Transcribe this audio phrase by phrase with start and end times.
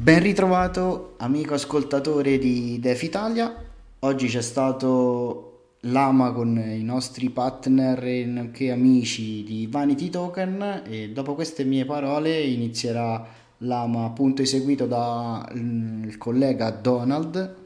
[0.00, 3.52] Ben ritrovato amico ascoltatore di Def Italia.
[3.98, 11.10] Oggi c'è stato Lama con i nostri partner e nonché amici di Vanity Token e
[11.10, 13.26] dopo queste mie parole inizierà
[13.58, 17.56] Lama appunto eseguito dal collega Donald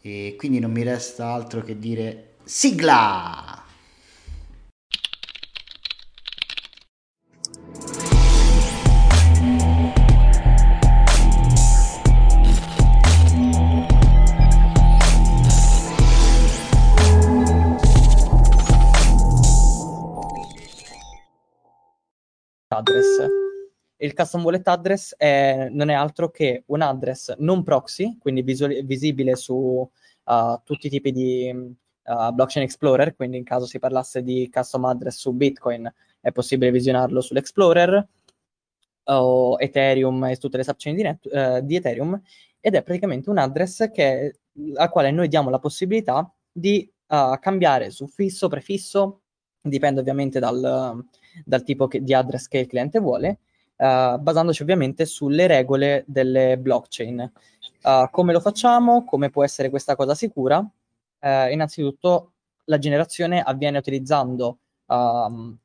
[0.00, 3.61] e quindi non mi resta altro che dire sigla!
[22.72, 23.26] Address.
[23.96, 28.84] Il custom wallet address è, non è altro che un address non proxy, quindi visual-
[28.84, 34.22] visibile su uh, tutti i tipi di uh, blockchain explorer, quindi in caso si parlasse
[34.22, 38.08] di custom address su Bitcoin è possibile visionarlo sull'Explorer
[39.04, 42.20] o Ethereum e tutte le subchain di, net- uh, di Ethereum
[42.58, 44.40] ed è praticamente un address che,
[44.74, 46.90] al quale noi diamo la possibilità di
[47.40, 49.21] cambiare suffisso, prefisso,
[49.62, 51.04] dipende ovviamente dal,
[51.44, 53.38] dal tipo che, di address che il cliente vuole,
[53.76, 57.32] uh, basandoci ovviamente sulle regole delle blockchain.
[57.82, 59.04] Uh, come lo facciamo?
[59.04, 60.58] Come può essere questa cosa sicura?
[60.58, 62.32] Uh, innanzitutto
[62.64, 65.56] la generazione avviene utilizzando um,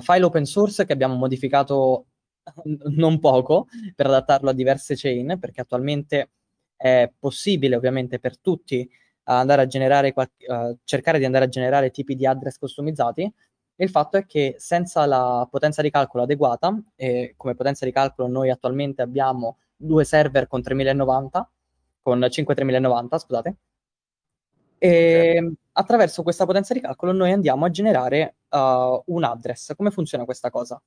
[0.00, 2.06] file open source che abbiamo modificato
[2.96, 6.30] non poco per adattarlo a diverse chain, perché attualmente
[6.76, 8.88] è possibile ovviamente per tutti
[9.24, 13.32] andare a generare, uh, cercare di andare a generare tipi di address customizzati,
[13.76, 18.28] il fatto è che senza la potenza di calcolo adeguata, e come potenza di calcolo
[18.28, 21.50] noi attualmente abbiamo due server con 3090,
[22.02, 23.56] con 5390, scusate,
[24.78, 29.74] e attraverso questa potenza di calcolo noi andiamo a generare uh, un address.
[29.74, 30.80] Come funziona questa cosa?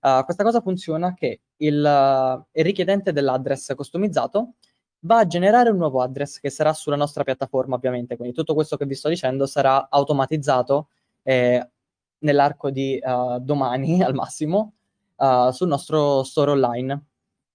[0.00, 4.52] Uh, questa cosa funziona che il, uh, il richiedente dell'address customizzato
[5.00, 8.16] va a generare un nuovo address che sarà sulla nostra piattaforma, ovviamente.
[8.16, 10.88] Quindi tutto questo che vi sto dicendo sarà automatizzato
[11.22, 11.68] eh,
[12.18, 14.72] nell'arco di uh, domani al massimo
[15.16, 17.02] uh, sul nostro store online.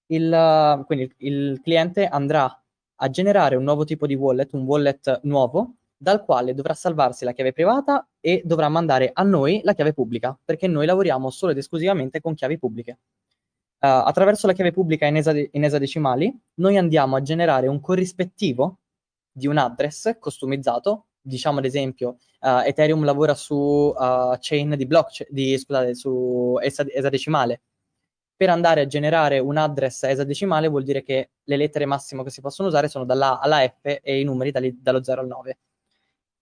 [0.08, 2.62] Il, quindi il cliente andrà
[2.96, 7.32] a generare un nuovo tipo di wallet, un wallet nuovo, dal quale dovrà salvarsi la
[7.32, 11.58] chiave privata e dovrà mandare a noi la chiave pubblica, perché noi lavoriamo solo ed
[11.58, 12.98] esclusivamente con chiavi pubbliche.
[13.84, 18.80] Uh, attraverso la chiave pubblica in, esade- in esadecimali, noi andiamo a generare un corrispettivo
[19.30, 25.30] di un address customizzato diciamo ad esempio, uh, Ethereum lavora su uh, chain di blockchain,
[25.32, 27.62] di, scusate, su esad- esadecimale.
[28.36, 32.42] Per andare a generare un address esadecimale vuol dire che le lettere massime che si
[32.42, 35.58] possono usare sono dalla A alla F e i numeri dallo 0 al 9.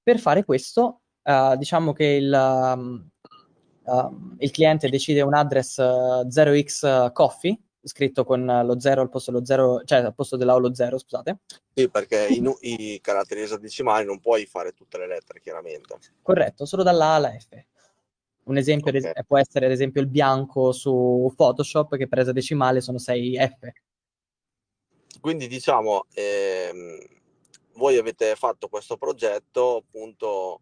[0.01, 3.10] Per fare questo, uh, diciamo che il, um,
[4.39, 9.83] il, cliente decide un address 0x coffee, scritto con lo 0 al posto dello 0,
[9.85, 11.39] cioè al posto della O lo 0, scusate.
[11.73, 15.97] Sì, perché i, i, caratteri esadecimali non puoi fare tutte le lettere, chiaramente.
[16.21, 17.47] Corretto, solo dalla A alla F.
[18.43, 19.13] Un esempio okay.
[19.25, 23.71] può essere ad esempio il bianco su Photoshop, che per esadecimale sono 6 F.
[25.19, 26.97] Quindi diciamo, ehm,
[27.73, 30.61] voi avete fatto questo progetto appunto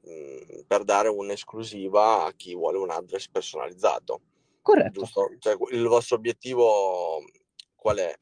[0.00, 4.20] mh, per dare un'esclusiva a chi vuole un address personalizzato.
[4.62, 5.08] Corretto.
[5.38, 7.22] Cioè, il vostro obiettivo
[7.74, 8.14] qual è?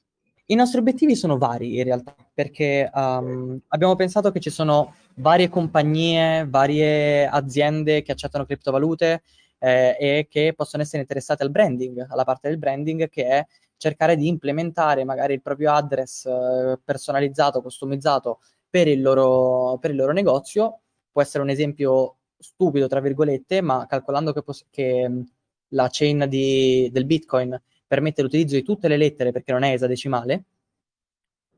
[0.51, 5.51] I nostri obiettivi sono vari in realtà, perché um, abbiamo pensato che ci sono varie
[5.51, 9.23] compagnie, varie aziende che accettano criptovalute
[9.59, 13.47] eh, e che possono essere interessate al branding, alla parte del branding che è
[13.77, 18.41] cercare di implementare magari il proprio address eh, personalizzato, customizzato
[18.71, 20.81] per il, loro, per il loro negozio.
[21.19, 25.25] Può essere un esempio stupido, tra virgolette, ma calcolando che, poss- che
[25.71, 30.45] la chain di, del Bitcoin permette l'utilizzo di tutte le lettere perché non è esadecimale,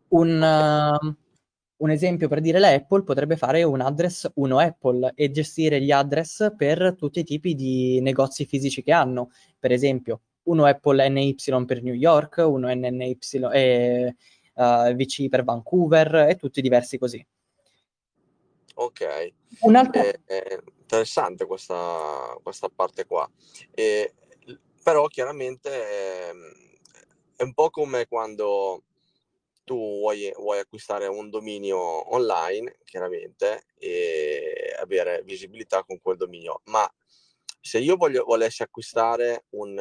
[0.09, 1.15] un, uh,
[1.76, 5.91] un esempio per dire la Apple potrebbe fare un address 1 Apple e gestire gli
[5.91, 9.31] address per tutti i tipi di negozi fisici che hanno.
[9.59, 13.19] Per esempio, uno Apple NY per New York, uno NNY
[13.53, 14.16] e
[14.54, 17.22] uh, VC per Vancouver e tutti diversi così.
[18.80, 19.32] Ok.
[19.60, 20.04] Un'altra...
[20.04, 23.30] Eh, eh, interessante questa, questa parte qua.
[23.72, 24.15] E,
[24.82, 26.30] però chiaramente è,
[27.36, 28.84] è, un po' come quando
[29.65, 36.62] tu vuoi, vuoi, acquistare un dominio online, chiaramente, e avere visibilità con quel dominio.
[36.65, 36.91] Ma
[37.60, 39.78] se io voglio, volessi acquistare un,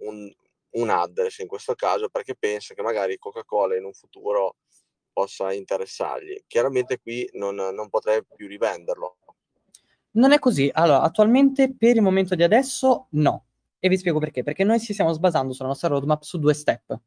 [0.00, 0.32] un,
[0.72, 4.56] un address in questo caso, perché penso che magari Coca-Cola in un futuro
[5.12, 6.42] possa interessargli.
[6.46, 9.16] Chiaramente qui non, non potrei più rivenderlo,
[10.12, 10.70] non è così.
[10.72, 13.46] Allora, attualmente per il momento di adesso no.
[13.78, 14.42] E vi spiego perché.
[14.42, 16.98] Perché noi ci stiamo sbasando sulla nostra roadmap su due step.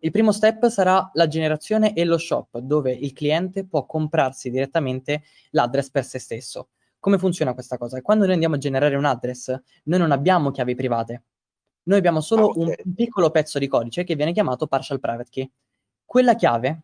[0.00, 5.22] Il primo step sarà la generazione e lo shop, dove il cliente può comprarsi direttamente
[5.50, 6.70] l'address per se stesso.
[6.98, 8.00] Come funziona questa cosa?
[8.02, 11.22] Quando noi andiamo a generare un address, noi non abbiamo chiavi private.
[11.84, 12.56] Noi abbiamo solo Ah, ok.
[12.56, 15.50] un, un piccolo pezzo di codice che viene chiamato partial private key.
[16.04, 16.82] Quella chiave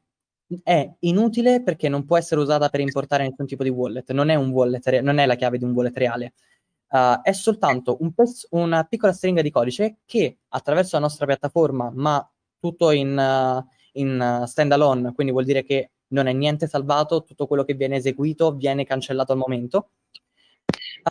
[0.62, 4.36] è inutile perché non può essere usata per importare nessun tipo di wallet, non è,
[4.36, 6.34] wallet re- non è la chiave di un wallet reale.
[6.90, 11.90] Uh, è soltanto un pezzo- una piccola stringa di codice che attraverso la nostra piattaforma,
[11.94, 12.26] ma
[12.58, 13.62] tutto in, uh,
[13.92, 17.96] in uh, standalone, quindi vuol dire che non è niente salvato, tutto quello che viene
[17.96, 19.90] eseguito viene cancellato al momento.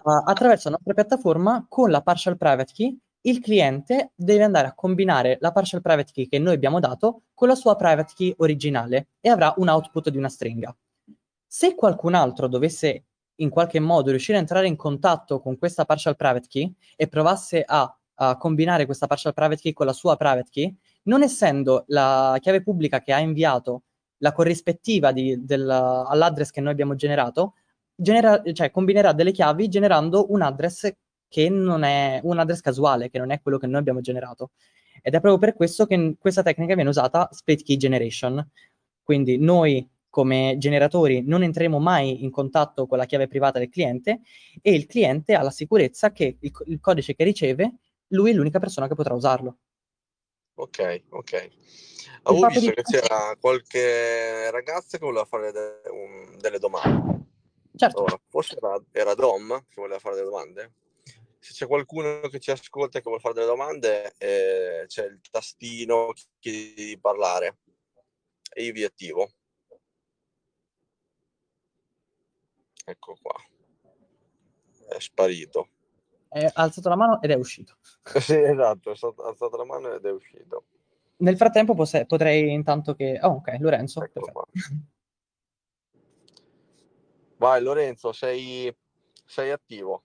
[0.03, 4.73] Uh, attraverso la nostra piattaforma, con la partial private key, il cliente deve andare a
[4.73, 9.09] combinare la partial private key che noi abbiamo dato con la sua private key originale
[9.19, 10.75] e avrà un output di una stringa.
[11.45, 13.03] Se qualcun altro dovesse
[13.35, 17.63] in qualche modo riuscire a entrare in contatto con questa partial private key e provasse
[17.65, 22.37] a, a combinare questa partial private key con la sua private key, non essendo la
[22.39, 23.83] chiave pubblica che ha inviato
[24.19, 27.55] la corrispettiva di, del, all'address che noi abbiamo generato,
[27.93, 30.89] genera, cioè combinerà delle chiavi generando un address
[31.27, 34.51] che non è un address casuale, che non è quello che noi abbiamo generato.
[35.01, 38.45] Ed è proprio per questo che questa tecnica viene usata split key generation.
[39.03, 44.21] Quindi noi come generatori non entreremo mai in contatto con la chiave privata del cliente
[44.61, 47.75] e il cliente ha la sicurezza che il, il codice che riceve,
[48.07, 49.57] lui è l'unica persona che potrà usarlo.
[50.55, 51.49] Ok, ok.
[52.23, 52.73] Avevo visto di...
[52.73, 57.25] che c'era qualche ragazza che voleva fare de- un, delle domande.
[57.75, 57.99] Certo.
[57.99, 60.71] Allora, forse era, era Dom che voleva fare delle domande.
[61.47, 65.21] Se c'è qualcuno che ci ascolta e che vuole fare delle domande, eh, c'è il
[65.31, 67.59] tastino chiedi di parlare
[68.53, 69.31] e io vi attivo.
[72.83, 73.33] Ecco qua.
[74.89, 75.69] È sparito.
[76.27, 77.77] Ha alzato la mano ed è uscito.
[78.19, 80.65] sì, esatto, ha alzato la mano ed è uscito.
[81.19, 83.19] Nel frattempo pos- potrei intanto che...
[83.21, 84.03] Oh, ok, Lorenzo.
[84.03, 84.49] Ecco
[87.37, 88.75] Vai Lorenzo, sei,
[89.23, 90.03] sei attivo.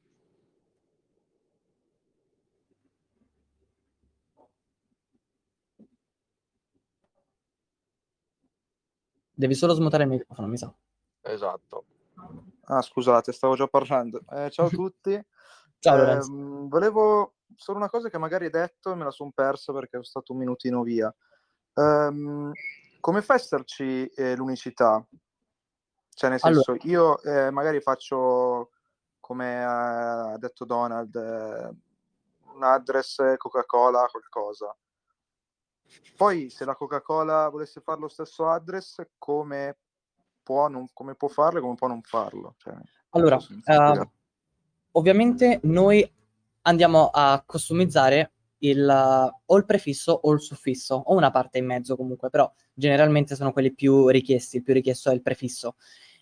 [9.34, 10.72] Devi solo smutare il microfono, mi sa.
[11.22, 11.84] Esatto.
[12.64, 14.22] Ah, scusate, stavo già parlando.
[14.30, 15.26] Eh, ciao a tutti.
[15.78, 16.32] ciao Lorenzo.
[16.32, 19.90] Eh, volevo solo una cosa che magari hai detto e me la sono persa perché
[19.92, 21.14] sono stato un minutino via.
[21.74, 22.52] Um,
[23.00, 25.04] come fa a esserci eh, l'unicità?
[26.14, 26.88] Cioè, nel senso, allora.
[26.88, 28.70] io eh, magari faccio,
[29.18, 31.74] come ha detto Donald, eh,
[32.54, 34.76] un address Coca-Cola, qualcosa.
[36.16, 39.76] Poi, se la Coca-Cola volesse fare lo stesso address, come
[40.42, 42.54] può, non, come può farlo e come può non farlo?
[42.58, 42.74] Cioè,
[43.10, 44.10] allora, uh,
[44.92, 46.08] ovviamente noi
[46.62, 51.96] andiamo a customizzare il, o il prefisso o il suffisso, o una parte in mezzo
[51.96, 55.76] comunque, però generalmente sono quelli più richiesti, il più richiesto è il prefisso.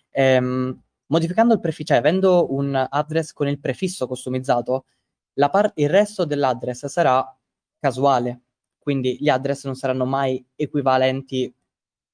[0.09, 4.85] Ehm, modificando il prefisso, cioè avendo un address con il prefisso customizzato,
[5.33, 7.37] par- il resto dell'address sarà
[7.79, 8.41] casuale,
[8.81, 11.53] quindi gli address non saranno mai equivalenti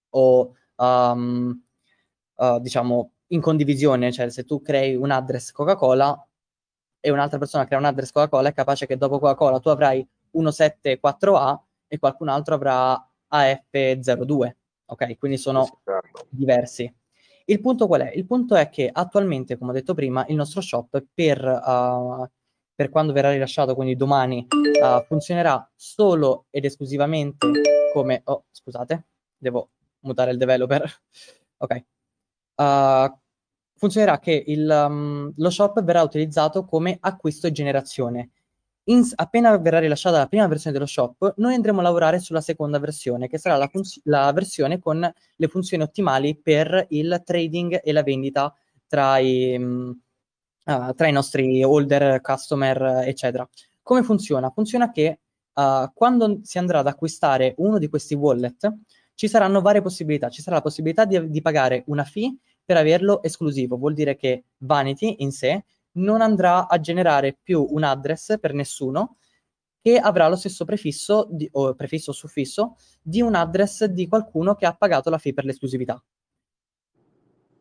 [0.10, 1.64] o um,
[2.36, 6.28] uh, diciamo in condivisione, cioè se tu crei un address Coca-Cola
[7.00, 11.58] e un'altra persona crea un address Coca-Cola, è capace che dopo Coca-Cola tu avrai 174A
[11.88, 14.56] e qualcun altro avrà AF02,
[14.88, 15.18] ok?
[15.18, 15.82] Quindi sono
[16.30, 16.94] diversi.
[17.46, 18.12] Il punto qual è?
[18.14, 22.28] Il punto è che attualmente, come ho detto prima, il nostro shop per, uh,
[22.78, 27.48] per quando verrà rilasciato, quindi domani, uh, funzionerà solo ed esclusivamente
[27.92, 28.22] come...
[28.26, 30.84] Oh, scusate, devo mutare il developer.
[31.58, 31.84] ok.
[32.54, 33.18] Uh,
[33.78, 38.30] funzionerà che il, um, lo shop verrà utilizzato come acquisto e generazione.
[38.90, 42.78] In, appena verrà rilasciata la prima versione dello shop, noi andremo a lavorare sulla seconda
[42.78, 47.92] versione, che sarà la, funz- la versione con le funzioni ottimali per il trading e
[47.92, 48.54] la vendita
[48.88, 50.00] tra i, um,
[50.68, 53.48] uh, tra i nostri holder, customer, eccetera.
[53.82, 54.50] Come funziona?
[54.50, 55.20] Funziona che
[55.54, 58.72] uh, quando si andrà ad acquistare uno di questi wallet,
[59.16, 60.30] ci saranno varie possibilità.
[60.30, 64.44] Ci sarà la possibilità di, di pagare una fee per averlo esclusivo, vuol dire che
[64.58, 69.18] Vanity in sé non andrà a generare più un address per nessuno
[69.82, 74.54] che avrà lo stesso prefisso di, o prefisso o suffisso di un address di qualcuno
[74.54, 76.04] che ha pagato la fee per l'esclusività.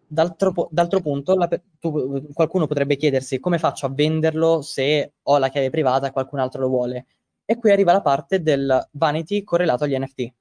[0.08, 1.48] D'altro, d'altro punto, la,
[1.78, 6.38] tu, qualcuno potrebbe chiedersi come faccio a venderlo se ho la chiave privata e qualcun
[6.38, 7.06] altro lo vuole.
[7.44, 10.32] E qui arriva la parte del vanity correlato agli NFT.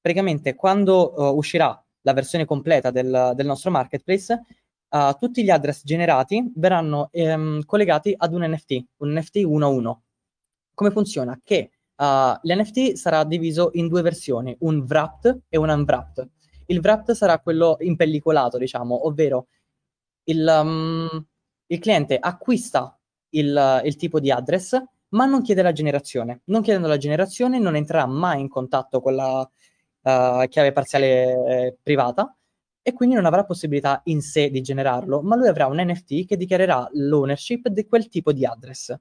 [0.00, 4.40] Praticamente quando uh, uscirà la versione completa del, del nostro marketplace,
[4.88, 9.68] uh, tutti gli address generati verranno ehm, collegati ad un NFT, un NFT 1 a
[9.68, 10.02] 1.
[10.74, 11.38] Come funziona?
[11.42, 16.28] Che Uh, L'NFT sarà diviso in due versioni, un wrapped e un unwrapped.
[16.70, 19.46] Il wrapped sarà quello impellicolato, diciamo, ovvero
[20.24, 21.26] il, um,
[21.66, 22.98] il cliente acquista
[23.30, 24.76] il, il, tipo di address,
[25.10, 26.42] ma non chiede la generazione.
[26.44, 31.76] Non chiedendo la generazione non entrerà mai in contatto con la uh, chiave parziale eh,
[31.82, 32.36] privata
[32.82, 36.36] e quindi non avrà possibilità in sé di generarlo, ma lui avrà un NFT che
[36.36, 38.94] dichiarerà l'ownership di quel tipo di address.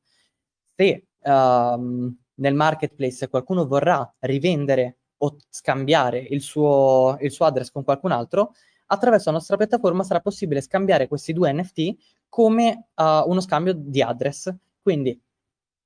[0.76, 7.84] Se um, nel marketplace qualcuno vorrà rivendere o scambiare il suo, il suo address con
[7.84, 8.54] qualcun altro,
[8.88, 11.96] attraverso la nostra piattaforma sarà possibile scambiare questi due NFT
[12.30, 14.54] come uh, uno scambio di address.
[14.82, 15.20] Quindi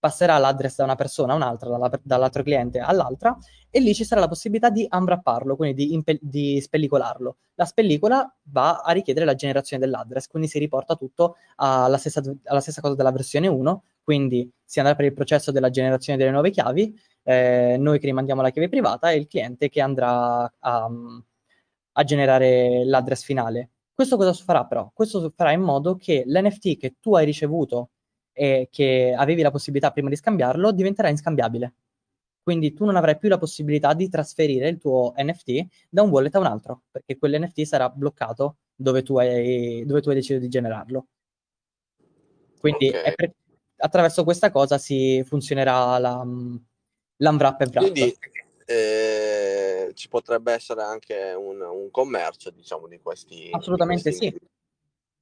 [0.01, 3.37] passerà l'address da una persona a un'altra, dalla, dall'altro cliente all'altra,
[3.69, 7.37] e lì ci sarà la possibilità di unwrapparlo, quindi di, impe- di, spellicolarlo.
[7.53, 12.59] La spellicola va a richiedere la generazione dell'address, quindi si riporta tutto alla stessa, alla
[12.61, 16.49] stessa cosa della versione 1, quindi si andrà per il processo della generazione delle nuove
[16.49, 20.89] chiavi, eh, noi che rimandiamo la chiave privata e il cliente che andrà a,
[21.91, 23.69] a generare l'address finale.
[23.93, 24.89] Questo cosa farà però?
[24.95, 27.91] Questo farà in modo che l'NFT che tu hai ricevuto
[28.41, 31.75] e che avevi la possibilità prima di scambiarlo diventerà inscambiabile.
[32.41, 36.33] Quindi tu non avrai più la possibilità di trasferire il tuo NFT da un wallet
[36.33, 40.47] a un altro, perché quell'NFT sarà bloccato dove tu hai, dove tu hai deciso di
[40.47, 41.05] generarlo.
[42.59, 43.13] Quindi okay.
[43.13, 43.31] per,
[43.75, 46.25] attraverso questa cosa si funzionerà la,
[47.17, 47.83] l'unwrap e wrap.
[47.83, 48.17] Quindi
[48.65, 53.49] eh, ci potrebbe essere anche un, un, commercio, diciamo, di questi...
[53.51, 54.35] Assolutamente di questi...
[54.35, 54.49] sì.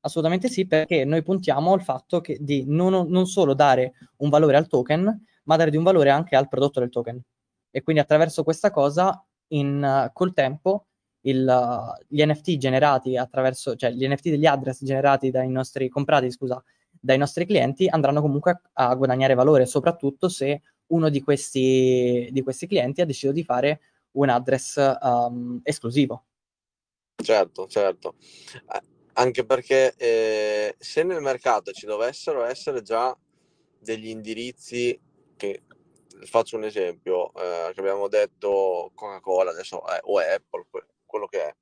[0.01, 4.55] Assolutamente sì, perché noi puntiamo al fatto che di non, non solo dare un valore
[4.55, 7.21] al token, ma dare di un valore anche al prodotto del token.
[7.69, 10.85] E quindi attraverso questa cosa, in, col tempo,
[11.21, 16.63] il, gli NFT generati attraverso, cioè gli NFT degli address generati dai nostri, comprati, scusa,
[16.89, 22.41] dai nostri clienti andranno comunque a, a guadagnare valore, soprattutto se uno di questi, di
[22.41, 26.23] questi clienti ha deciso di fare un address um, esclusivo.
[27.21, 28.15] Certo, certo
[29.19, 33.15] anche perché eh, se nel mercato ci dovessero essere già
[33.77, 34.97] degli indirizzi
[35.35, 35.63] che
[36.23, 40.65] faccio un esempio eh, che abbiamo detto Coca-Cola adesso eh, o Apple
[41.05, 41.55] quello che è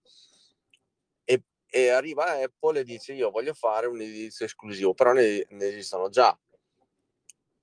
[1.24, 5.66] e, e, arriva Apple e dice io voglio fare un indirizzo esclusivo però ne, ne
[5.66, 6.38] esistono già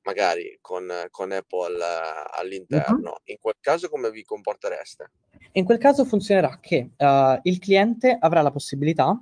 [0.02, 3.22] magari con, con Apple uh, all'interno uh-huh.
[3.24, 5.10] in quel caso come vi comportereste?
[5.52, 9.18] In quel caso funzionerà che uh, il cliente avrà la possibilità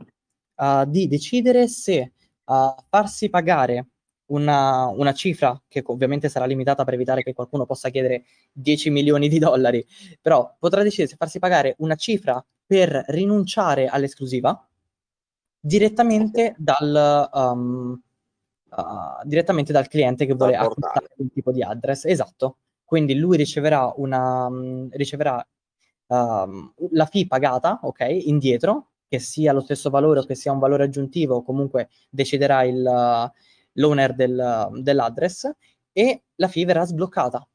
[0.63, 2.13] uh, di decidere se
[2.45, 3.87] uh, farsi pagare
[4.27, 9.29] una, una, cifra, che ovviamente sarà limitata per evitare che qualcuno possa chiedere 10 milioni
[9.29, 9.85] di dollari,
[10.21, 14.67] però potrà decidere se farsi pagare una cifra per rinunciare all'esclusiva
[15.61, 18.01] direttamente dal, um,
[18.71, 22.07] uh, direttamente dal cliente che vuole acquistare quel tipo di address.
[22.07, 22.57] Esatto.
[22.85, 25.47] Quindi lui riceverà, una, um, riceverà
[26.07, 30.59] um, la fee pagata, ok, indietro, che sia lo stesso valore o che sia un
[30.59, 32.83] valore aggiuntivo, comunque deciderà il,
[33.73, 35.51] l'owner del, dell'address
[35.93, 37.47] e la fee verrà sbloccata.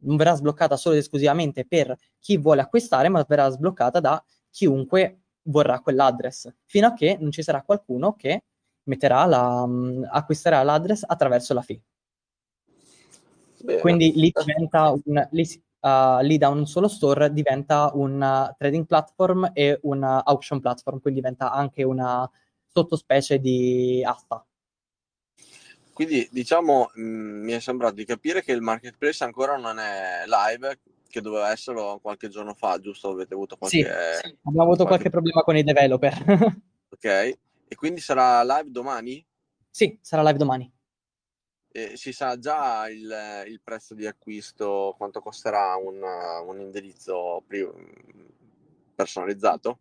[0.00, 5.20] Non verrà sbloccata solo ed esclusivamente per chi vuole acquistare, ma verrà sbloccata da chiunque
[5.44, 8.44] vorrà quell'address, fino a che non ci sarà qualcuno che
[8.82, 9.66] metterà la,
[10.10, 11.80] acquisterà l'address attraverso la fee.
[13.62, 13.80] Bene.
[13.80, 15.48] Quindi lì diventa un, lì,
[15.86, 20.60] uh, lì da un solo store diventa un uh, trading platform e un uh, auction
[20.60, 22.28] platform, quindi diventa anche una
[22.66, 24.44] sottospecie di asta.
[25.92, 30.24] Quindi diciamo mh, mm, mi è sembrato di capire che il marketplace ancora non è
[30.26, 33.10] live, che doveva esserlo qualche giorno fa, giusto?
[33.10, 33.78] Avete avuto qualche...
[33.78, 34.36] Sì, sì.
[34.42, 35.08] abbiamo avuto qualche...
[35.08, 36.14] qualche problema con i developer.
[36.90, 39.24] ok, e quindi sarà live domani?
[39.70, 40.70] Sì, sarà live domani.
[41.76, 46.00] Eh, si sa già il, il, prezzo di acquisto, quanto costerà un,
[46.48, 47.68] un indirizzo pri-
[48.94, 49.80] personalizzato?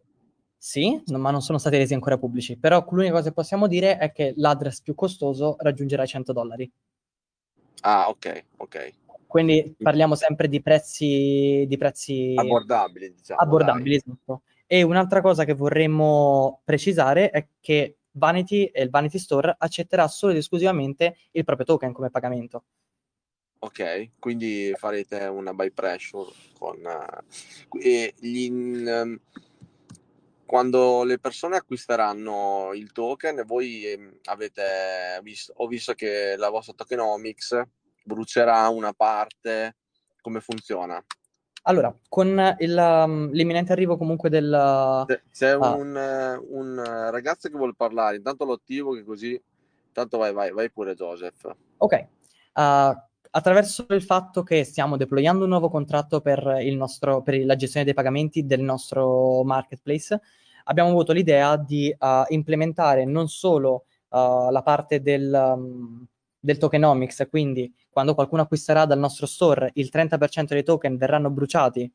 [0.58, 3.98] Sì, no, ma non sono stati resi ancora pubblici, però l'unica cosa che possiamo dire
[3.98, 6.70] è che l'address più costoso raggiungerà i 100 dollari.
[7.84, 8.94] Ah, ok, ok.
[9.25, 13.40] Quindi parliamo sempre di prezzi, di prezzi abbordabili, diciamo.
[13.40, 14.42] Abbordabili, esatto.
[14.68, 20.32] E un'altra cosa che vorremmo precisare è che Vanity e il Vanity Store accetterà solo
[20.32, 22.64] ed esclusivamente il proprio token come pagamento.
[23.60, 29.20] Ok, quindi farete una buy pressure con uh, e gli, um,
[30.46, 36.74] quando le persone acquisteranno il token, voi um, avete visto, ho visto che la vostra
[36.74, 37.64] tokenomics
[38.04, 39.78] brucerà una parte,
[40.22, 41.04] come funziona?
[41.68, 45.06] Allora, con il, um, l'imminente arrivo comunque del...
[45.32, 45.72] C'è ah.
[45.72, 49.42] un, un, ragazzo che vuole parlare, intanto lo attivo che così...
[49.88, 51.56] Intanto vai, vai, vai pure Joseph.
[51.78, 52.08] Ok.
[52.54, 52.94] Uh,
[53.32, 57.94] attraverso il fatto che stiamo deployando un nuovo contratto per, nostro, per la gestione dei
[57.94, 60.22] pagamenti del nostro marketplace,
[60.66, 66.06] abbiamo avuto l'idea di uh, implementare non solo uh, la parte del, um,
[66.40, 71.90] del, tokenomics, quindi quando qualcuno acquisterà dal nostro store il 30% dei token verranno bruciati,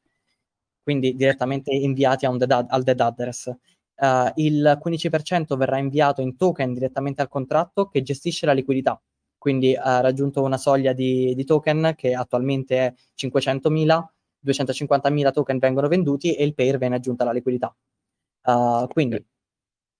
[0.82, 3.48] quindi direttamente inviati dead, al dead address.
[3.96, 8.98] Uh, il 15% verrà inviato in token direttamente al contratto che gestisce la liquidità
[9.36, 14.04] quindi ha raggiunto una soglia di, di token che attualmente è 500.000,
[14.46, 17.74] 250.000 token vengono venduti e il pair viene aggiunta alla liquidità.
[18.44, 19.22] Uh, quindi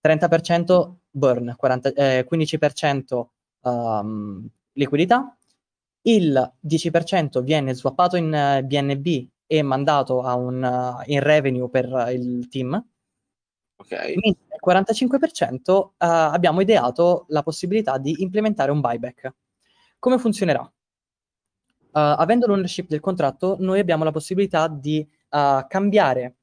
[0.03, 3.27] 30% burn, 40, eh, 15%
[3.61, 5.35] um, liquidità,
[6.03, 12.09] il 10% viene swappato in uh, eh, BNB e mandato un, uh, in revenue per
[12.13, 12.85] il team,
[13.81, 14.15] Okay.
[14.15, 19.35] il 45% uh, abbiamo ideato la possibilità di implementare un buyback.
[19.99, 20.61] Come funzionerà?
[20.61, 20.71] Uh,
[21.93, 26.37] avendo l'ownership del contratto, noi abbiamo la possibilità di uh, cambiare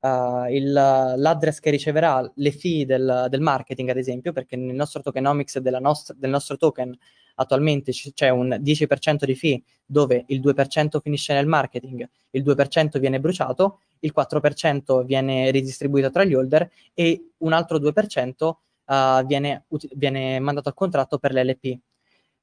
[0.00, 5.02] uh, il, l'address che riceverà le fee del, del, marketing, ad esempio, perché nel nostro
[5.02, 6.96] tokenomics nost- del nostro token
[7.34, 13.20] attualmente c'è un 10% di fee dove il 2% finisce nel marketing, il 2% viene
[13.20, 18.52] bruciato, il 4% viene ridistribuito tra gli holder e un altro 2%
[18.84, 21.78] uh, viene, ut- viene, mandato al contratto per l'LP.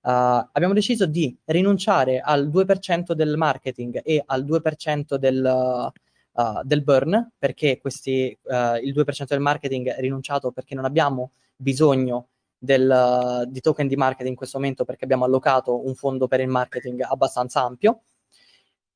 [0.03, 0.09] Uh,
[0.51, 5.91] abbiamo deciso di rinunciare al 2% del marketing e al 2% del,
[6.33, 8.37] uh, del burn, perché questi,
[8.81, 12.29] il 2% del marketing è rinunciato perché non abbiamo bisogno
[12.63, 16.47] del, di token di marketing in questo momento perché abbiamo allocato un fondo per il
[16.47, 18.01] marketing abbastanza ampio.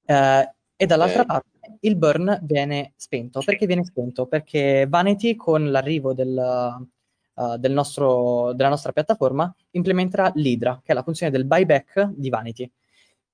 [0.06, 1.26] Uh, e dall'altra okay.
[1.26, 3.42] parte il burn viene spento.
[3.44, 4.28] Perché viene spento?
[4.28, 6.86] Perché Vanity con l'arrivo del,
[7.34, 12.30] uh, del nostro, della nostra piattaforma implementerà l'Hydra, che è la funzione del buyback di
[12.30, 12.72] Vanity.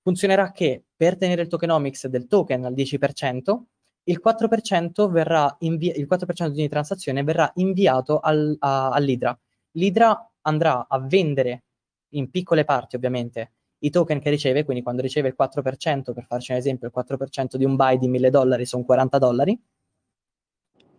[0.01, 3.61] Funzionerà che per tenere il tokenomics del token al 10%,
[4.05, 9.37] il 4%, verrà invi- il 4% di ogni transazione verrà inviato al, a, all'Hydra.
[9.71, 11.63] L'Hydra andrà a vendere
[12.09, 16.51] in piccole parti, ovviamente, i token che riceve, quindi quando riceve il 4%, per farci
[16.51, 19.59] un esempio, il 4% di un buy di 1000 dollari sono 40 dollari,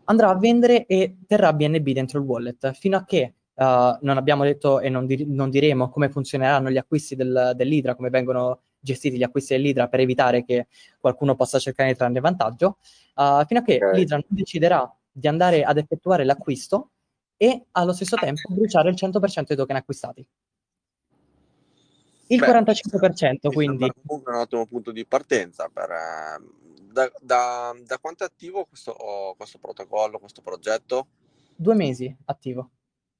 [0.04, 3.64] andrà a vendere e terrà BNB dentro il wallet fino a che uh,
[4.00, 8.10] non abbiamo detto e non, di- non, diremo come funzioneranno gli acquisti del, dell'Idra, come
[8.10, 10.66] vengono gestiti gli acquisti dell'Idra per evitare che
[10.98, 12.78] qualcuno possa cercare di trarne vantaggio,
[13.14, 13.94] uh, fino a che okay.
[13.94, 16.91] l'Idra non deciderà di andare ad effettuare l'acquisto
[17.42, 20.24] e allo stesso tempo bruciare il 100% dei token acquistati.
[22.28, 23.84] Il Beh, 45% quindi.
[23.84, 25.68] È un ottimo punto di partenza.
[25.68, 28.94] Per, ehm, da, da, da, quanto è attivo questo,
[29.36, 31.08] questo, protocollo, questo progetto?
[31.56, 32.70] Due mesi attivo.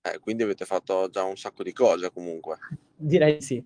[0.03, 2.59] Eh, quindi avete fatto già un sacco di cose comunque.
[2.95, 3.57] Direi sì.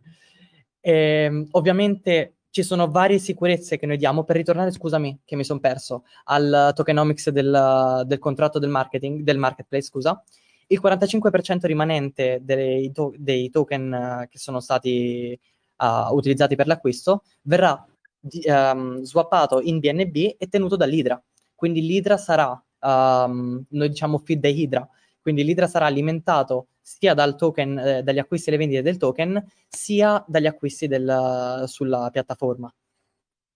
[0.80, 5.44] E, ehm, ovviamente ci sono varie sicurezze che noi diamo per ritornare, scusami, che mi
[5.44, 10.24] sono perso, al tokenomics del, del contratto del marketing, del marketplace, scusa
[10.68, 15.38] il 45% rimanente dei, to- dei token uh, che sono stati
[15.78, 17.86] uh, utilizzati per l'acquisto verrà
[18.18, 21.22] di, um, swappato in BNB e tenuto dall'Idra.
[21.54, 24.88] Quindi l'Idra sarà, um, noi diciamo feed the Hydra,
[25.20, 30.24] quindi l'Idra sarà alimentato sia token, eh, dagli acquisti e le vendite del token, sia
[30.28, 32.72] dagli acquisti del, sulla piattaforma.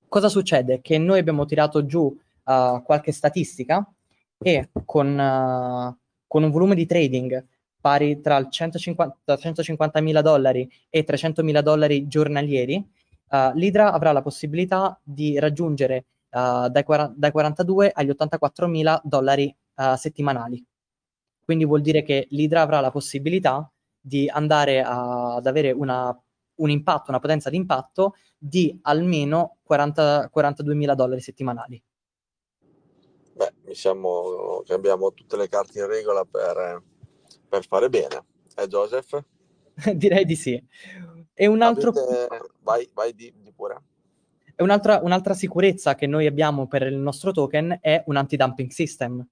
[0.09, 0.81] Cosa succede?
[0.81, 3.89] Che noi abbiamo tirato giù uh, qualche statistica
[4.37, 5.97] e con, uh,
[6.31, 7.45] con un volume di trading
[7.81, 15.41] pari tra 150, 150.000 dollari e 300.000 dollari giornalieri, uh, l'Idra avrà la possibilità di
[15.41, 16.85] raggiungere uh, dai,
[17.17, 20.65] dai, 42 agli 84.000 dollari uh, settimanali.
[21.43, 23.69] Quindi vuol dire che l'Idra avrà la possibilità
[24.01, 26.17] di andare a, ad avere una,
[26.55, 31.83] un impatto, una potenza di impatto di almeno 40, 42.000 dollari settimanali.
[33.41, 36.83] Beh, diciamo che abbiamo tutte le carte in regola per,
[37.49, 38.23] per fare bene.
[38.55, 39.19] Eh, Joseph?
[39.95, 40.63] Direi di sì.
[41.33, 41.89] E un altro...
[41.89, 42.53] Avete...
[42.61, 43.81] Vai, vai di, di pure.
[44.55, 49.27] E un'altra, un'altra sicurezza che noi abbiamo per il nostro token è un anti-dumping system.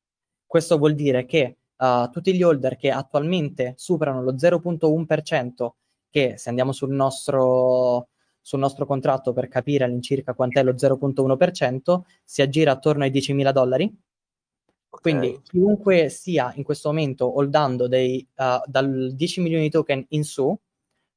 [0.46, 5.68] Questo vuol dire che uh, tutti gli holder che attualmente superano lo 0.1%,
[6.08, 8.08] che se andiamo sul nostro,
[8.48, 13.94] sul nostro contratto per capire all'incirca quant'è lo 0.1%, si aggira attorno ai 10.000 dollari.
[14.88, 15.00] Okay.
[15.02, 20.24] Quindi chiunque sia in questo momento holdando dei, uh, dal 10 milioni di token in
[20.24, 20.58] su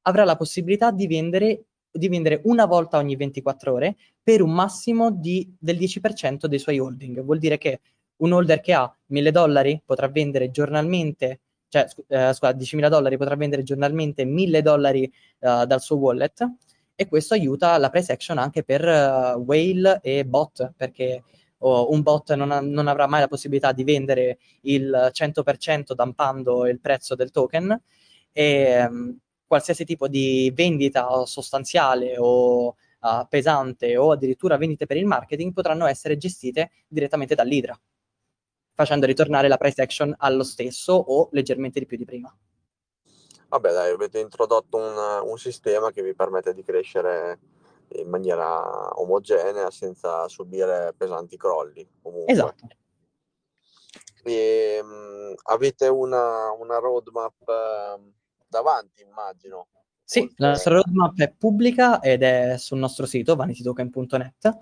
[0.02, 5.10] avrà la possibilità di vendere, di vendere una volta ogni 24 ore per un massimo
[5.10, 7.22] di, del 10% dei suoi holding.
[7.22, 7.80] Vuol dire che
[8.16, 13.36] un holder che ha 1000 dollari potrà vendere giornalmente cioè, eh, scusa, 10.000 dollari potrà
[13.36, 16.46] vendere giornalmente 1000 dollari uh, dal suo wallet
[16.94, 21.22] e questo aiuta la price action anche per uh, whale e bot, perché
[21.58, 26.66] oh, un bot non, ha, non, avrà mai la possibilità di vendere il 100% dampando
[26.66, 27.80] il prezzo del token
[28.32, 35.06] e um, qualsiasi tipo di vendita sostanziale o uh, pesante o addirittura vendite per il
[35.06, 37.78] marketing potranno essere gestite direttamente dall'Idra,
[38.74, 42.34] facendo ritornare la price action allo stesso o leggermente di più di prima.
[43.52, 47.38] Vabbè, dai, avete introdotto un, un sistema che vi permette di crescere
[47.96, 51.86] in maniera omogenea senza subire pesanti crolli.
[52.00, 52.32] Comunque.
[52.32, 52.66] Esatto.
[54.24, 58.12] E, um, avete una, una roadmap uh,
[58.48, 59.66] davanti, immagino.
[60.02, 60.34] Sì, Oltre...
[60.38, 64.56] la nostra roadmap è pubblica ed è sul nostro sito vanitytoken.net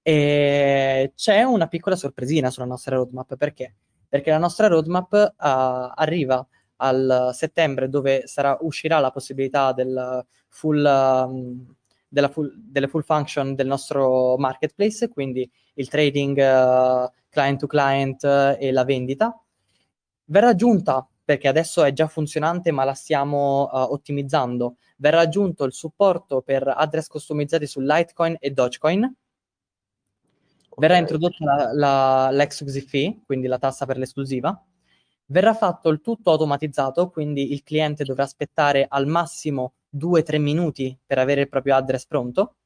[0.00, 3.74] e c'è una piccola sorpresina sulla nostra roadmap perché?
[4.08, 6.46] Perché la nostra roadmap uh, arriva
[6.80, 11.74] al settembre dove sarà, uscirà la possibilità del full, um,
[12.08, 18.22] della full, delle full function del nostro marketplace, quindi il trading uh, client to client
[18.22, 19.38] uh, e la vendita.
[20.24, 25.72] Verrà aggiunta, perché adesso è già funzionante ma la stiamo uh, ottimizzando, verrà aggiunto il
[25.72, 29.14] supporto per address customizzati su Litecoin e Dogecoin.
[30.76, 31.00] Verrà okay.
[31.00, 34.64] introdotta la, la, l'exclusive fee, quindi la tassa per l'esclusiva
[35.30, 41.18] Verrà fatto il tutto automatizzato, quindi il cliente dovrà aspettare al massimo 2-3 minuti per
[41.18, 42.56] avere il proprio address pronto.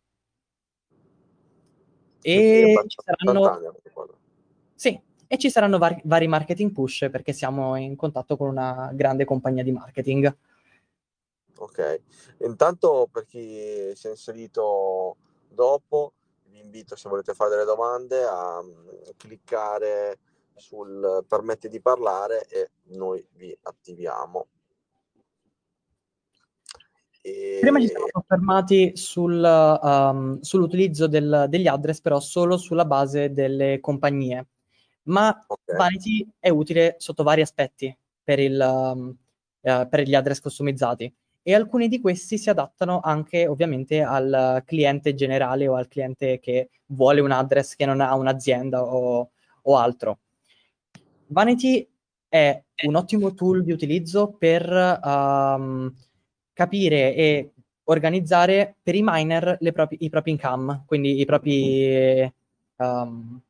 [2.22, 3.80] E ci saranno...
[4.74, 9.26] Sì, e ci saranno vari, vari marketing push perché siamo in contatto con una grande
[9.26, 10.34] compagnia di marketing.
[11.58, 12.00] Ok,
[12.38, 15.16] intanto per chi si è inserito
[15.48, 20.18] dopo, vi invito se volete fare delle domande a mm, cliccare
[20.54, 24.46] sul permetti di parlare e noi vi attiviamo.
[27.22, 27.58] E...
[27.60, 33.80] Prima ci siamo soffermati sul, um, sull'utilizzo del, degli address, però solo sulla base delle
[33.80, 34.46] compagnie.
[35.04, 35.76] Ma okay.
[35.76, 39.16] Vanity è utile sotto vari aspetti per, il, um,
[39.60, 41.12] uh, per gli address customizzati
[41.46, 46.70] e alcuni di questi si adattano anche ovviamente al cliente generale o al cliente che
[46.86, 49.30] vuole un address che non ha un'azienda o,
[49.62, 50.20] o altro.
[51.28, 51.88] Vanity
[52.28, 54.68] è un ottimo tool di utilizzo per
[55.02, 55.92] um,
[56.52, 57.52] capire e
[57.84, 62.32] organizzare per i miner proprie, i propri income, quindi i propri,
[62.76, 63.40] um,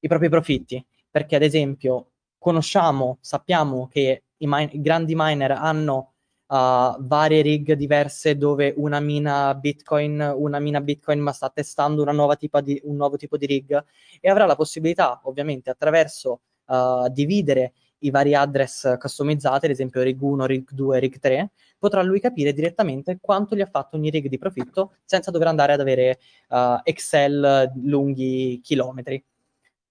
[0.00, 0.84] i propri profitti.
[1.10, 6.12] Perché ad esempio conosciamo, sappiamo che i, min- i grandi miner hanno
[6.46, 12.80] uh, varie rig diverse dove una mina Bitcoin, una mina Bitcoin ma sta testando di,
[12.84, 13.84] un nuovo tipo di rig
[14.20, 20.20] e avrà la possibilità ovviamente attraverso uh, dividere i vari address customizzati, ad esempio rig
[20.20, 24.28] 1, rig 2, rig 3, potrà lui capire direttamente quanto gli ha fatto ogni rig
[24.28, 29.22] di profitto senza dover andare ad avere uh, Excel lunghi chilometri.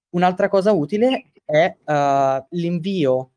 [0.10, 3.32] Un'altra cosa utile è uh, l'invio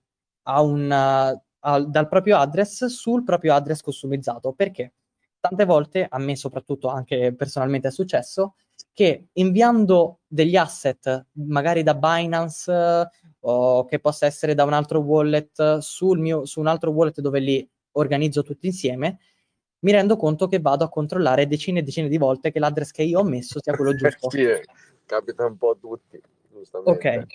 [0.44, 4.52] un, a, dal proprio address sul proprio address customizzato.
[4.52, 4.92] Perché?
[5.40, 8.54] Tante volte, a me soprattutto anche personalmente è successo,
[8.98, 13.08] che inviando degli asset, magari da Binance
[13.38, 17.38] o che possa essere da un altro wallet sul mio, su un altro wallet dove
[17.38, 19.20] li organizzo tutti insieme,
[19.84, 23.04] mi rendo conto che vado a controllare decine e decine di volte che l'address che
[23.04, 24.30] io ho messo sia quello giusto.
[24.30, 24.44] sì,
[25.06, 26.90] capita un po' a tutti, giustamente.
[26.90, 27.26] Ok.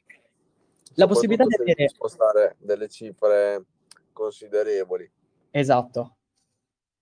[0.95, 1.87] La possibilità di avere...
[1.87, 3.63] spostare delle cifre
[4.11, 5.09] considerevoli.
[5.49, 6.17] Esatto.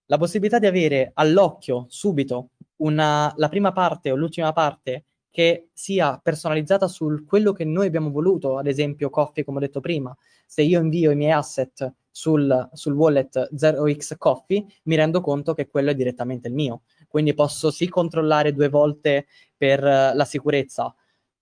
[0.06, 2.50] La possibilità di avere all'occhio subito
[2.82, 8.12] una, la prima parte o l'ultima parte che sia personalizzata su quello che noi abbiamo
[8.12, 10.16] voluto, ad esempio Coffee, come ho detto prima.
[10.46, 15.70] Se io invio i miei asset sul, sul wallet 0x Coffee, mi rendo conto che
[15.70, 16.82] quello è direttamente il mio.
[17.08, 20.94] Quindi posso sì controllare due volte per la sicurezza,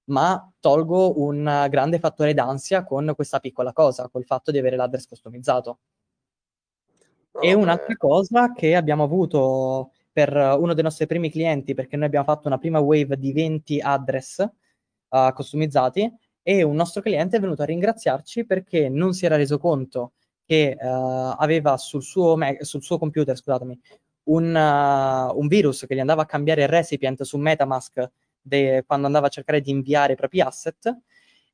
[0.06, 5.08] ma tolgo un grande fattore d'ansia con questa piccola cosa, col fatto di avere l'address
[5.08, 5.80] customizzato.
[7.32, 12.08] Oh, e un'altra cosa che abbiamo avuto per uno dei nostri primi clienti, perché noi
[12.08, 17.40] abbiamo fatto una prima wave di 20 address uh, customizzati e un nostro cliente è
[17.40, 20.12] venuto a ringraziarci perché non si era reso conto
[20.44, 23.80] che uh, aveva sul suo, me- sul suo, computer scusatemi,
[24.24, 29.06] un, uh, un, virus che gli andava a cambiare il recipient su Metamask de- quando
[29.06, 30.98] andava a cercare di inviare i propri asset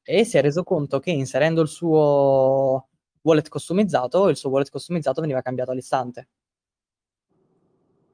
[0.02, 2.88] e si è reso conto che inserendo il suo
[3.22, 6.30] wallet customizzato, il suo wallet customizzato veniva cambiato all'istante.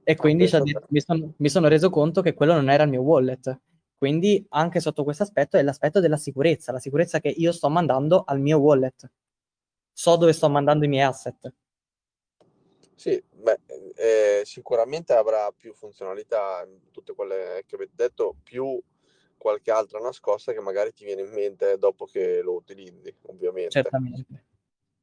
[0.04, 2.90] E quindi okay, detto, mi, son, mi, sono reso conto che quello non era il
[2.90, 3.60] mio wallet.
[3.98, 8.24] Quindi anche sotto questo aspetto è l'aspetto della sicurezza, la sicurezza che io sto mandando
[8.26, 9.12] al mio wallet.
[9.94, 11.54] So dove sto mandando i miei asset.
[12.96, 13.60] Sì, beh,
[13.96, 18.80] eh, sicuramente avrà più funzionalità, tutte quelle che avete detto, più
[19.38, 23.72] qualche altra nascosta che magari ti viene in mente dopo che lo utilizzi, ovviamente.
[23.72, 24.46] Certamente.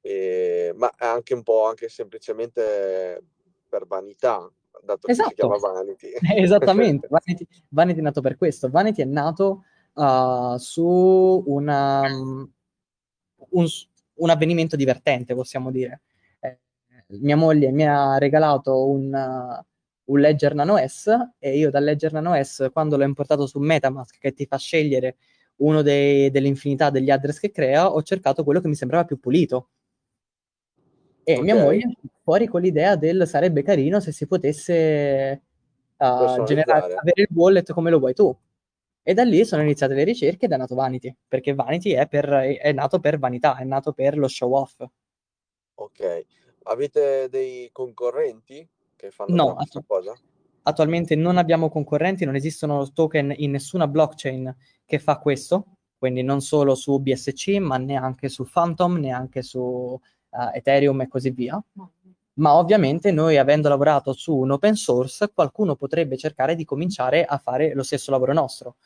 [0.00, 3.20] E, ma anche un po' anche semplicemente
[3.68, 4.48] per vanità,
[4.84, 5.28] dato esatto.
[5.28, 6.10] che si chiama Vanity.
[6.42, 8.68] Esattamente, Vanity, Vanity, è nato per questo.
[8.68, 9.64] Vanity è nato
[9.94, 12.50] uh, su una, um,
[13.50, 13.66] un,
[14.14, 16.02] un, avvenimento divertente, possiamo dire.
[16.40, 16.58] Eh,
[17.20, 22.12] mia moglie mi ha regalato un, uh, un Ledger Nano S e io dal Ledger
[22.12, 25.16] Nano S, quando l'ho importato su Metamask, che ti fa scegliere
[25.56, 29.70] uno dei, dell'infinità degli address che crea, ho cercato quello che mi sembrava più pulito.
[31.28, 31.44] E okay.
[31.44, 35.42] mia moglie fuori con l'idea del sarebbe carino se si potesse
[35.98, 38.34] uh, generare, avere il wallet come lo vuoi tu.
[39.02, 42.30] E da lì sono iniziate le ricerche ed è nato Vanity, perché Vanity è, per,
[42.30, 44.82] è nato per vanità, è nato per lo show off.
[45.74, 46.24] Ok,
[46.62, 50.14] avete dei concorrenti che fanno no, questa cosa?
[50.62, 56.40] Attualmente non abbiamo concorrenti, non esistono token in nessuna blockchain che fa questo, quindi non
[56.40, 61.62] solo su BSC, ma neanche su Phantom, neanche su uh, Ethereum e così via.
[62.34, 67.36] Ma ovviamente noi avendo lavorato su un open source, qualcuno potrebbe cercare di cominciare a
[67.38, 68.76] fare lo stesso lavoro nostro.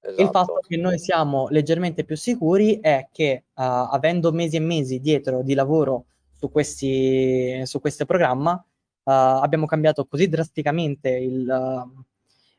[0.00, 0.22] Esatto.
[0.22, 5.00] Il fatto che noi siamo leggermente più sicuri è che uh, avendo mesi e mesi
[5.00, 8.62] dietro di lavoro su, questi, su questo programma, uh,
[9.02, 11.90] abbiamo cambiato così drasticamente il,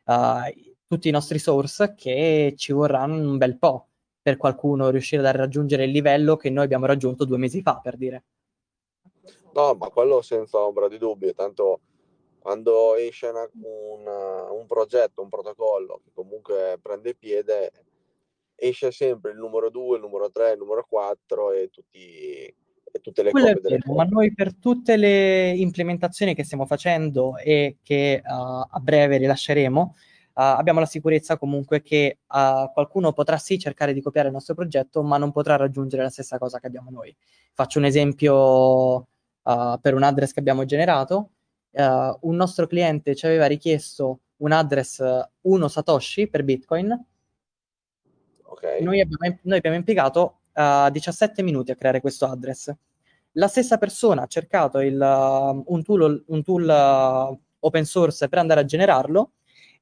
[0.06, 0.14] uh,
[0.88, 3.88] tutti i nostri source che ci vorrà un bel po'
[4.22, 7.98] per qualcuno riuscire a raggiungere il livello che noi abbiamo raggiunto due mesi fa, per
[7.98, 8.24] dire.
[9.54, 11.82] No, ma quello senza ombra di dubbio, tanto
[12.40, 17.72] quando esce una, una, un progetto, un protocollo che comunque prende piede,
[18.56, 22.56] esce sempre il numero 2, il numero 3, il numero 4 e, tutti,
[23.02, 27.78] tutte le Quello copie vero, Ma noi per tutte le implementazioni che stiamo facendo e
[27.84, 29.96] che uh, a breve rilasceremo,
[30.42, 35.04] abbiamo la sicurezza comunque che uh, qualcuno potrà sì cercare di copiare il nostro progetto,
[35.04, 37.16] ma non potrà raggiungere la stessa cosa che abbiamo noi.
[37.54, 41.32] Faccio un esempio uh, per un address che abbiamo generato.
[41.74, 45.02] un nostro cliente ci aveva richiesto un address
[45.42, 47.06] 1 Satoshi per Bitcoin.
[48.44, 48.84] Okay.
[48.84, 52.74] Noi, abbiamo, noi, abbiamo, impiegato 17 minuti a creare questo address.
[53.34, 58.66] La stessa persona ha cercato il, un tool, un tool open source per andare a
[58.66, 59.32] generarlo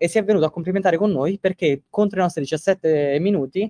[0.02, 3.70] e si è venuto a complimentare con noi perché contro i nostri 17 minuti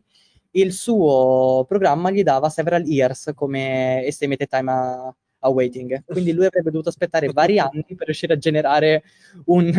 [0.52, 6.04] il suo programma gli dava several years come estimated time a, a waiting.
[6.06, 9.04] Quindi lui avrebbe dovuto aspettare vari anni per riuscire a generare
[9.46, 9.74] un,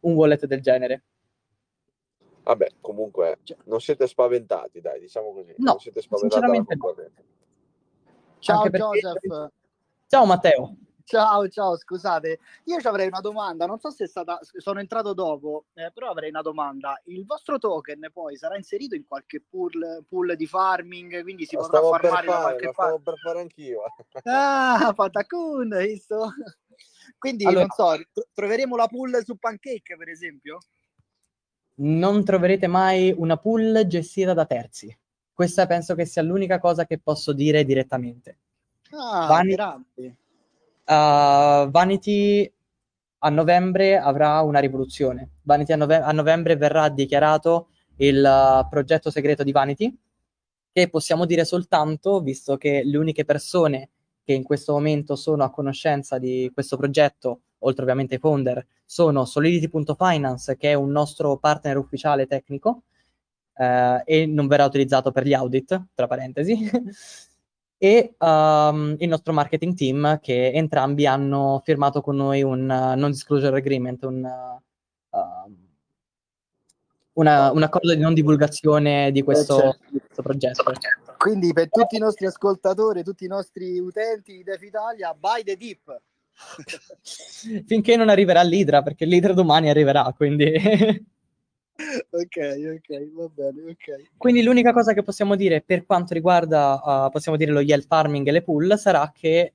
[0.00, 1.02] un wallet del genere.
[2.42, 5.54] Vabbè, comunque non siete spaventati, dai, diciamo così.
[5.56, 6.94] No, non siete spaventati sinceramente no.
[8.38, 9.50] Ciao Joseph.
[10.06, 10.76] Ciao Matteo.
[11.08, 15.14] Ciao, ciao, scusate, io ci avrei una domanda, non so se è stata, sono entrato
[15.14, 17.00] dopo, eh, però avrei una domanda.
[17.04, 21.62] Il vostro token poi sarà inserito in qualche pool, pool di farming, quindi si lo
[21.62, 22.90] potrà farmare per da qualche parte?
[22.90, 23.82] Lo per fare anch'io.
[24.24, 26.32] Ah, Patacun, hai visto?
[27.16, 30.58] Quindi, allora, non so, troveremo la pool su Pancake, per esempio?
[31.76, 34.92] Non troverete mai una pool gestita da terzi.
[35.32, 38.38] Questa penso che sia l'unica cosa che posso dire direttamente.
[38.90, 40.16] Ah, Vani- grande
[40.86, 42.50] Uh, Vanity
[43.18, 45.30] a novembre avrà una rivoluzione.
[45.42, 49.96] Vanity a, nove- a novembre verrà dichiarato il uh, progetto segreto di Vanity,
[50.70, 53.90] che possiamo dire soltanto, visto che le uniche persone
[54.22, 59.24] che in questo momento sono a conoscenza di questo progetto, oltre ovviamente ai founder, sono
[59.24, 62.82] Solidity.finance, che è un nostro partner ufficiale tecnico,
[63.54, 66.70] uh, e non verrà utilizzato per gli audit, tra parentesi.
[67.78, 73.10] e um, il nostro marketing team che entrambi hanno firmato con noi un uh, non
[73.10, 75.54] disclosure agreement, un, uh,
[77.14, 79.78] una, un, accordo di non divulgazione di questo, certo.
[79.90, 80.72] questo, progetto.
[81.18, 85.56] Quindi per tutti i nostri ascoltatori, tutti i nostri utenti di Def Italia, buy the
[85.56, 86.00] dip.
[87.66, 90.52] Finché non arriverà l'Idra, perché l'Idra domani arriverà, quindi...
[92.10, 92.36] ok,
[92.76, 94.16] ok, va bene, ok.
[94.16, 98.26] Quindi l'unica cosa che possiamo dire per quanto riguarda, uh, possiamo dire lo yield farming
[98.26, 99.54] e le pool, sarà che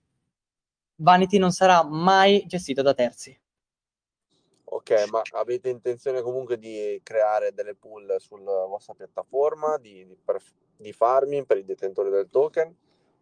[0.95, 3.37] Vanity non sarà mai gestito da terzi.
[4.63, 10.37] Ok, ma avete intenzione comunque di creare delle pool sulla vostra piattaforma di, di, per,
[10.77, 12.73] di farming per i detentori del token?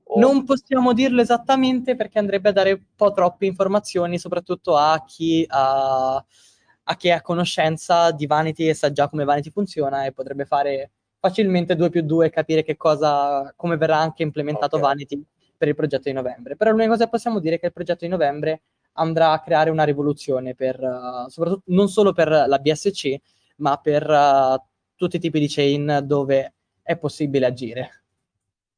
[0.04, 0.20] O...
[0.20, 5.46] Non possiamo dirlo esattamente perché andrebbe a dare un po' troppe informazioni, soprattutto a chi
[5.48, 6.24] ha...
[6.24, 6.58] Uh,
[6.91, 10.45] a chi è a conoscenza di Vanity e sa già come Vanity funziona e potrebbe
[10.45, 14.89] fare facilmente 2 più 2 e capire che cosa, come verrà anche implementato okay.
[14.89, 15.23] Vanity
[15.56, 16.56] per il progetto di novembre.
[16.56, 18.62] Però l'unica cosa che possiamo dire è che il progetto di novembre
[18.93, 23.15] andrà a creare una rivoluzione per, uh, soprattutto non solo per la BSC,
[23.58, 24.60] ma per uh,
[24.95, 28.04] tutti i tipi di chain dove è possibile agire.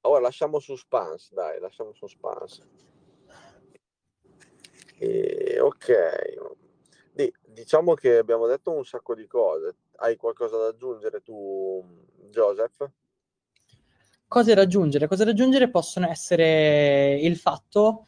[0.01, 2.61] Ora lasciamo suspense, dai, lasciamo suspense.
[4.97, 5.89] E, ok,
[7.53, 9.75] diciamo che abbiamo detto un sacco di cose.
[9.97, 11.83] Hai qualcosa da aggiungere tu,
[12.29, 12.89] Joseph?
[14.27, 15.07] Cose da aggiungere?
[15.07, 18.05] Cose da aggiungere possono essere il fatto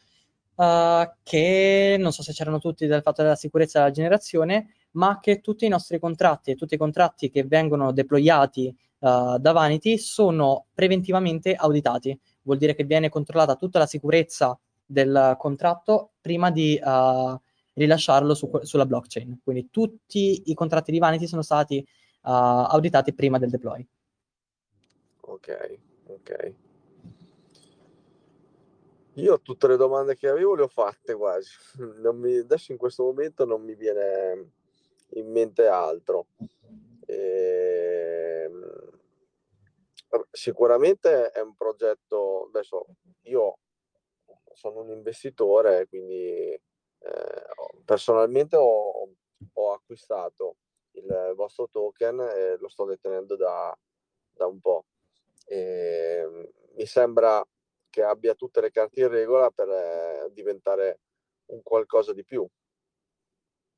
[0.54, 5.40] uh, che, non so se c'erano tutti del fatto della sicurezza della generazione, ma che
[5.40, 10.66] tutti i nostri contratti e tutti i contratti che vengono deployati uh, da Vanity sono
[10.72, 12.18] preventivamente auditati.
[12.42, 17.38] Vuol dire che viene controllata tutta la sicurezza del contratto prima di uh,
[17.74, 19.40] rilasciarlo su, sulla blockchain.
[19.42, 23.86] Quindi tutti i contratti di Vanity sono stati uh, auditati prima del deploy.
[25.20, 26.54] Ok, ok.
[29.18, 31.50] Io tutte le domande che avevo le ho fatte quasi.
[32.14, 34.50] Mi, adesso in questo momento non mi viene
[35.10, 36.26] in mente altro.
[37.06, 38.44] E...
[38.44, 38.92] Ehm,
[40.30, 42.86] sicuramente è un progetto, adesso
[43.22, 43.58] io
[44.52, 46.60] sono un investitore, quindi
[47.04, 49.08] eh, personalmente ho,
[49.52, 50.56] ho, acquistato
[50.92, 53.76] il vostro token e lo sto detenendo da,
[54.32, 54.86] da un po'.
[55.46, 57.44] E mi sembra
[57.90, 61.00] che abbia tutte le carte in regola per eh, diventare
[61.46, 62.46] un qualcosa di più.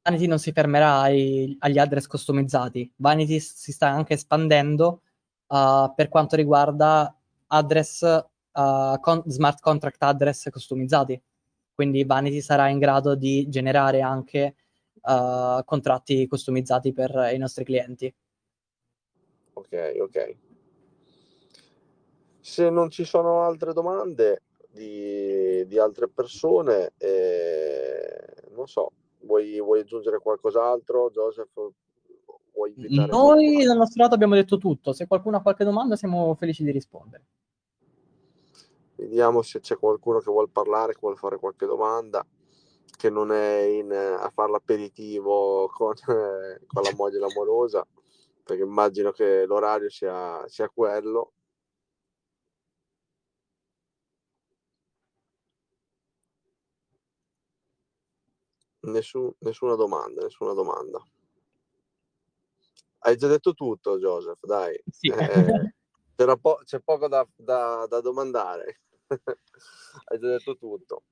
[0.03, 2.93] Vanity non si fermerà ai, agli address customizzati.
[2.97, 5.03] Vanity si sta anche espandendo
[5.49, 7.13] uh, per quanto riguarda
[7.49, 11.21] address, uh, con, smart contract address customizzati.
[11.77, 14.57] Quindi Vanity sarà in grado di generare anche
[15.03, 18.13] uh, contratti customizzati per i nostri clienti.
[19.53, 20.37] Ok, ok.
[22.41, 28.93] Se non ci sono altre domande di, di altre persone, eh, non so,
[29.27, 31.53] Vuoi, vuoi aggiungere qualcos'altro, Joseph?
[32.53, 34.93] Vuoi Noi dal nostro lato abbiamo detto tutto.
[34.93, 37.25] Se qualcuno ha qualche domanda, siamo felici di rispondere.
[38.97, 42.27] Vediamo se c'è qualcuno che vuole parlare, che vuole fare qualche domanda,
[42.97, 47.87] che non è in, a fare l'aperitivo con, eh, con la moglie l'amorosa,
[48.43, 51.33] perché immagino che l'orario sia, sia quello.
[58.95, 60.99] Nessun, nessuna domanda, nessuna domanda.
[63.01, 64.81] Hai già detto tutto, Joseph, dai.
[64.91, 65.09] Sì.
[65.09, 65.75] Eh,
[66.41, 68.81] po- c'è poco da, da, da domandare.
[70.07, 71.03] Hai già detto tutto.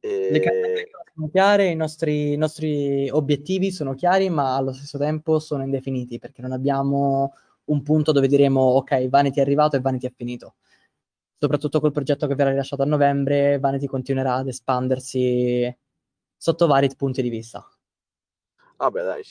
[0.00, 0.30] E...
[0.30, 5.62] Le sono chiare, i nostri, i nostri obiettivi sono chiari, ma allo stesso tempo sono
[5.62, 7.34] indefiniti perché non abbiamo
[7.64, 10.56] un punto dove diremo ok, Vanity è arrivato e Vanity è finito.
[11.38, 15.74] Soprattutto col progetto che verrà rilasciato a novembre, Vanity continuerà ad espandersi
[16.36, 17.68] sotto vari punti di vista.
[18.76, 19.22] Vabbè, dai,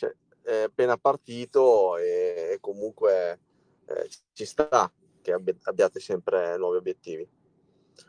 [0.41, 3.39] è appena partito e comunque
[3.87, 7.27] eh, ci sta che abbiate sempre nuovi obiettivi.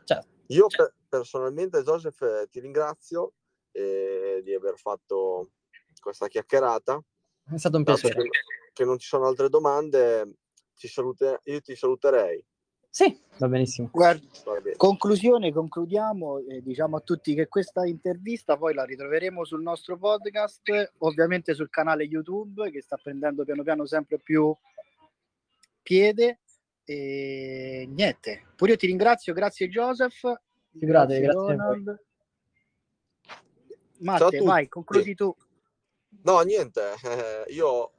[0.03, 0.27] Certo.
[0.47, 3.33] Io per, personalmente, Joseph, ti ringrazio
[3.71, 5.51] eh, di aver fatto
[5.99, 7.01] questa chiacchierata.
[7.51, 8.21] È stato un piacere.
[8.21, 8.29] Che,
[8.73, 10.35] che non ci sono altre domande,
[10.75, 12.43] ci salute, io ti saluterei.
[12.89, 13.89] Sì, va benissimo.
[13.91, 14.25] Guarda,
[14.75, 20.93] conclusione, concludiamo, eh, diciamo a tutti che questa intervista poi la ritroveremo sul nostro podcast,
[20.99, 24.55] ovviamente sul canale YouTube che sta prendendo piano piano sempre più
[25.87, 26.41] piede.
[26.83, 30.21] E niente, pure io ti ringrazio, grazie Joseph.
[30.69, 32.05] Grazie, grazie, grazie
[33.99, 35.33] Matte, vai, concludi tu.
[36.23, 37.91] No, niente, eh, io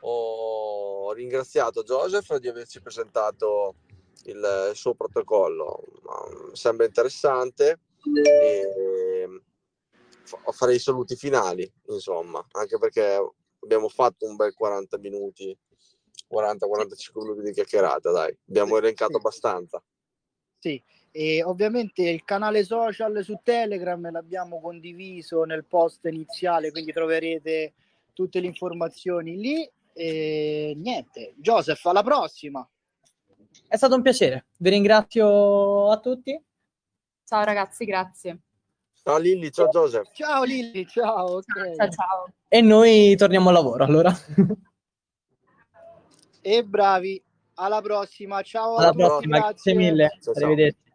[0.00, 3.76] ho ringraziato Joseph di averci presentato
[4.24, 5.84] il suo protocollo.
[6.52, 7.80] Sembra interessante
[8.24, 9.28] e
[10.52, 13.18] farei i saluti finali, insomma, anche perché
[13.60, 15.56] abbiamo fatto un bel 40 minuti,
[16.30, 19.82] 40-45 minuti di chiacchierata, dai, abbiamo elencato abbastanza.
[20.58, 27.72] Sì, e ovviamente il canale social su Telegram l'abbiamo condiviso nel post iniziale, quindi troverete
[28.12, 29.70] tutte le informazioni lì.
[29.92, 32.68] E niente, Joseph, alla prossima.
[33.66, 34.46] È stato un piacere.
[34.58, 36.38] Vi ringrazio a tutti.
[37.24, 38.40] Ciao ragazzi, grazie.
[39.02, 40.10] Ciao Lilli, ciao Joseph.
[40.12, 41.36] Ciao Lilli, ciao.
[41.36, 41.76] Okay.
[41.76, 42.26] Ciao, ciao.
[42.48, 44.12] E noi torniamo al lavoro allora.
[46.46, 47.20] e bravi,
[47.54, 48.40] alla prossima.
[48.42, 48.76] Ciao.
[48.76, 50.18] Alla prossima, grazie, grazie mille.
[50.20, 50.44] Ciao, ciao.
[50.44, 50.85] Arrivederci.